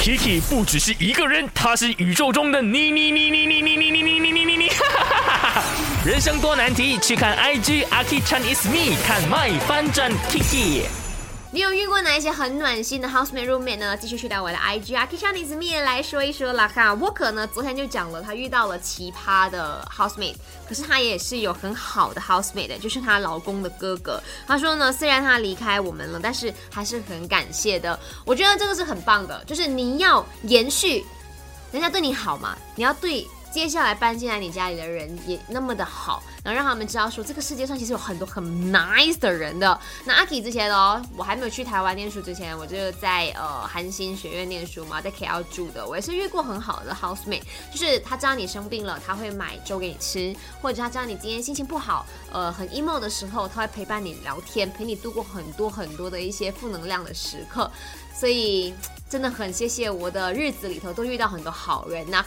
[0.00, 4.70] Kiki 不只是一个人，他是宇宙中的你你你你你你你你你你你你你，
[6.06, 10.99] 人生多难题，去看 IG Aki Chan is me，看 My 翻转 Kiki。
[11.52, 13.96] 你有遇过哪一些很暖心的 housemate roommate 呢？
[13.96, 16.94] 继续去到我的 IG 啊 k i s h a n i s me 来说一说啦哈。
[16.94, 20.36] Walker 呢，昨天就讲了，他遇到了奇葩的 housemate，
[20.68, 24.22] 可是他也是有很好的 housemate 的，就是她老公的哥哥。
[24.46, 27.98] 他说呢，虽然他离开我们了，但是还是很感谢的。
[28.24, 31.04] 我觉得这个是很棒的，就是你要延续
[31.72, 33.26] 人家对你好嘛，你要对。
[33.52, 39.78] 接下来搬进来你家里的人也那么的好，然后让他们知道说这个世界上其实有很多很 nice 的人的。
[40.04, 57.68] 那阿 K 之前哦，我还没有去台湾念书之前，我就在呃韩星学院念书嘛，在 KL 住的，我也是遇过很好的 housemate，就是他知道你生病了，他会买粥给你吃，或者他知道你今天心情不好，呃很 emo 的时候，他会陪伴你聊天，陪你度过很多很多的一些负能量的时刻。
[58.12, 58.74] 所以
[59.08, 62.04] 真的很谢谢我的日子里头都遇到很多好人。
[62.10, 62.20] 那